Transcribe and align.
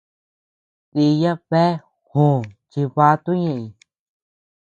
Diya 0.93 1.31
bea 1.49 1.71
jòò 2.09 2.31
chivato 2.71 3.31
ñeʼëñ. 3.41 3.63